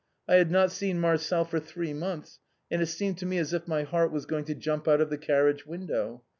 I 0.27 0.37
had 0.37 0.49
not 0.49 0.71
seen 0.71 0.99
Marcel 0.99 1.45
for 1.45 1.59
three 1.59 1.93
months, 1.93 2.39
and 2.71 2.81
it 2.81 2.87
seemed 2.87 3.19
to 3.19 3.27
me 3.27 3.37
as 3.37 3.53
if 3.53 3.67
my 3.67 3.83
heart 3.83 4.11
was 4.11 4.25
going 4.25 4.45
to 4.45 4.55
jump 4.55 4.87
out 4.87 4.99
of 4.99 5.11
the 5.11 5.17
carriage 5.19 5.67
window. 5.67 6.23